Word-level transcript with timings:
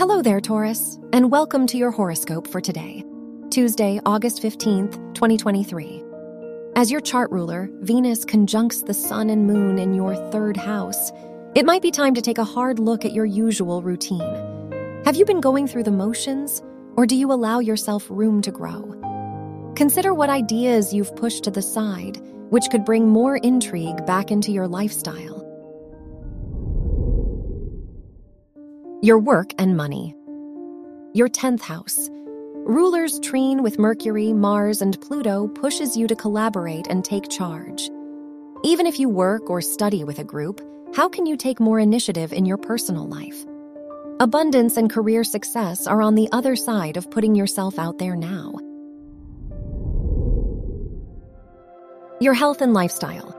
Hello 0.00 0.22
there, 0.22 0.40
Taurus, 0.40 0.98
and 1.12 1.30
welcome 1.30 1.66
to 1.66 1.76
your 1.76 1.90
horoscope 1.90 2.46
for 2.46 2.58
today, 2.58 3.04
Tuesday, 3.50 4.00
August 4.06 4.42
15th, 4.42 4.92
2023. 5.12 6.02
As 6.74 6.90
your 6.90 7.02
chart 7.02 7.30
ruler, 7.30 7.68
Venus 7.82 8.24
conjuncts 8.24 8.80
the 8.80 8.94
sun 8.94 9.28
and 9.28 9.46
moon 9.46 9.78
in 9.78 9.92
your 9.92 10.16
third 10.30 10.56
house. 10.56 11.12
It 11.54 11.66
might 11.66 11.82
be 11.82 11.90
time 11.90 12.14
to 12.14 12.22
take 12.22 12.38
a 12.38 12.44
hard 12.44 12.78
look 12.78 13.04
at 13.04 13.12
your 13.12 13.26
usual 13.26 13.82
routine. 13.82 15.02
Have 15.04 15.16
you 15.16 15.26
been 15.26 15.42
going 15.42 15.66
through 15.66 15.82
the 15.82 15.90
motions, 15.90 16.62
or 16.96 17.04
do 17.04 17.14
you 17.14 17.30
allow 17.30 17.58
yourself 17.58 18.06
room 18.08 18.40
to 18.40 18.50
grow? 18.50 18.94
Consider 19.76 20.14
what 20.14 20.30
ideas 20.30 20.94
you've 20.94 21.14
pushed 21.14 21.44
to 21.44 21.50
the 21.50 21.60
side, 21.60 22.16
which 22.48 22.70
could 22.70 22.86
bring 22.86 23.06
more 23.06 23.36
intrigue 23.36 24.06
back 24.06 24.30
into 24.30 24.50
your 24.50 24.66
lifestyle. 24.66 25.39
Your 29.02 29.18
work 29.18 29.54
and 29.56 29.78
money. 29.78 30.14
Your 31.14 31.30
10th 31.30 31.62
house. 31.62 32.10
Ruler's 32.66 33.18
trine 33.20 33.62
with 33.62 33.78
Mercury, 33.78 34.34
Mars, 34.34 34.82
and 34.82 35.00
Pluto 35.00 35.48
pushes 35.48 35.96
you 35.96 36.06
to 36.06 36.14
collaborate 36.14 36.86
and 36.86 37.02
take 37.02 37.30
charge. 37.30 37.88
Even 38.62 38.84
if 38.84 39.00
you 39.00 39.08
work 39.08 39.48
or 39.48 39.62
study 39.62 40.04
with 40.04 40.18
a 40.18 40.24
group, 40.24 40.60
how 40.94 41.08
can 41.08 41.24
you 41.24 41.34
take 41.34 41.60
more 41.60 41.80
initiative 41.80 42.30
in 42.30 42.44
your 42.44 42.58
personal 42.58 43.08
life? 43.08 43.46
Abundance 44.20 44.76
and 44.76 44.90
career 44.90 45.24
success 45.24 45.86
are 45.86 46.02
on 46.02 46.14
the 46.14 46.28
other 46.32 46.54
side 46.54 46.98
of 46.98 47.10
putting 47.10 47.34
yourself 47.34 47.78
out 47.78 47.96
there 47.96 48.16
now. 48.16 48.52
Your 52.20 52.34
health 52.34 52.60
and 52.60 52.74
lifestyle. 52.74 53.34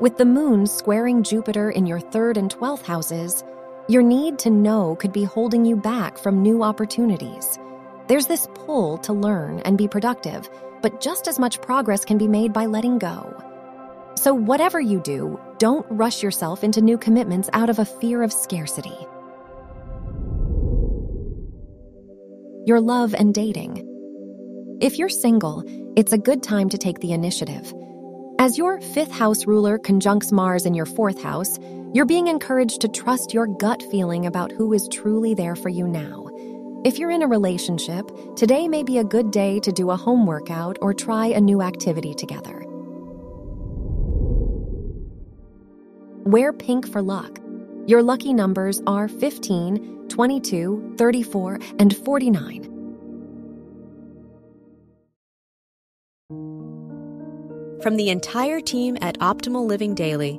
With 0.00 0.18
the 0.18 0.24
moon 0.24 0.66
squaring 0.66 1.22
Jupiter 1.22 1.70
in 1.70 1.86
your 1.86 2.00
third 2.00 2.36
and 2.36 2.52
12th 2.52 2.84
houses, 2.84 3.44
your 3.88 4.02
need 4.02 4.38
to 4.40 4.50
know 4.50 4.96
could 4.96 5.12
be 5.12 5.22
holding 5.22 5.64
you 5.64 5.76
back 5.76 6.18
from 6.18 6.42
new 6.42 6.62
opportunities. 6.62 7.58
There's 8.08 8.26
this 8.26 8.48
pull 8.54 8.98
to 8.98 9.12
learn 9.12 9.60
and 9.60 9.78
be 9.78 9.86
productive, 9.86 10.50
but 10.82 11.00
just 11.00 11.28
as 11.28 11.38
much 11.38 11.60
progress 11.62 12.04
can 12.04 12.18
be 12.18 12.26
made 12.26 12.52
by 12.52 12.66
letting 12.66 12.98
go. 12.98 13.32
So, 14.16 14.34
whatever 14.34 14.80
you 14.80 15.00
do, 15.00 15.38
don't 15.58 15.86
rush 15.88 16.22
yourself 16.22 16.64
into 16.64 16.80
new 16.80 16.98
commitments 16.98 17.48
out 17.52 17.70
of 17.70 17.78
a 17.78 17.84
fear 17.84 18.22
of 18.22 18.32
scarcity. 18.32 18.96
Your 22.64 22.80
love 22.80 23.14
and 23.14 23.32
dating. 23.32 23.86
If 24.80 24.98
you're 24.98 25.08
single, 25.08 25.62
it's 25.96 26.12
a 26.12 26.18
good 26.18 26.42
time 26.42 26.68
to 26.70 26.78
take 26.78 26.98
the 26.98 27.12
initiative. 27.12 27.72
As 28.38 28.58
your 28.58 28.80
fifth 28.80 29.12
house 29.12 29.46
ruler 29.46 29.78
conjuncts 29.78 30.32
Mars 30.32 30.66
in 30.66 30.74
your 30.74 30.86
fourth 30.86 31.22
house, 31.22 31.58
you're 31.96 32.04
being 32.04 32.26
encouraged 32.26 32.82
to 32.82 32.88
trust 32.88 33.32
your 33.32 33.46
gut 33.46 33.82
feeling 33.90 34.26
about 34.26 34.52
who 34.52 34.74
is 34.74 34.86
truly 34.92 35.32
there 35.32 35.56
for 35.56 35.70
you 35.70 35.88
now. 35.88 36.28
If 36.84 36.98
you're 36.98 37.10
in 37.10 37.22
a 37.22 37.26
relationship, 37.26 38.10
today 38.36 38.68
may 38.68 38.82
be 38.82 38.98
a 38.98 39.04
good 39.04 39.30
day 39.30 39.60
to 39.60 39.72
do 39.72 39.88
a 39.88 39.96
home 39.96 40.26
workout 40.26 40.76
or 40.82 40.92
try 40.92 41.28
a 41.28 41.40
new 41.40 41.62
activity 41.62 42.12
together. 42.12 42.64
Wear 46.26 46.52
pink 46.52 46.86
for 46.86 47.00
luck. 47.00 47.38
Your 47.86 48.02
lucky 48.02 48.34
numbers 48.34 48.82
are 48.86 49.08
15, 49.08 50.08
22, 50.10 50.96
34, 50.98 51.58
and 51.78 51.96
49. 51.96 52.64
From 57.82 57.96
the 57.96 58.10
entire 58.10 58.60
team 58.60 58.98
at 59.00 59.18
Optimal 59.20 59.66
Living 59.66 59.94
Daily, 59.94 60.38